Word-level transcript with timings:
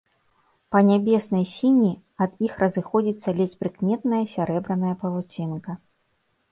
Па 0.75 0.79
нябеснай 0.87 1.45
сіні 1.57 1.91
ад 2.27 2.31
іх 2.47 2.57
разыходзіцца 2.65 3.29
ледзь 3.43 3.57
прыкметная 3.61 4.23
сярэбраная 4.35 4.95
павуцінка. 5.05 5.71